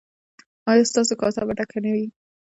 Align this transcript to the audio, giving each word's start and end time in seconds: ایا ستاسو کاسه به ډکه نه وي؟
ایا 0.69 0.83
ستاسو 0.91 1.13
کاسه 1.21 1.41
به 1.47 1.53
ډکه 1.57 1.79
نه 1.85 1.91
وي؟ 1.95 2.07